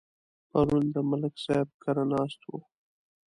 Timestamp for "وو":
2.45-2.59